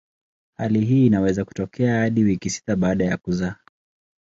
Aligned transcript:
Hali 0.57 0.85
hii 0.85 1.05
inaweza 1.05 1.45
kutokea 1.45 1.97
hadi 1.99 2.23
wiki 2.23 2.49
sita 2.49 2.75
baada 2.75 3.05
ya 3.05 3.17
kuzaa. 3.17 3.55